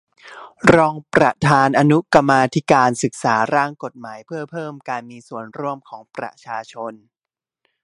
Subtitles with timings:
[0.73, 6.93] รองประธานอนุกรรมาธิการศึกษาร่างกฎหมายเพื่อเพิ่มการมีส่วนร่วมของประชาชน